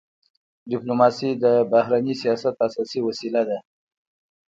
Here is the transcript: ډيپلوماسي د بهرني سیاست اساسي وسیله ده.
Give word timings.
ډيپلوماسي 0.71 1.29
د 1.43 1.45
بهرني 1.71 2.13
سیاست 2.21 2.55
اساسي 2.67 2.99
وسیله 3.07 3.41
ده. 3.49 3.57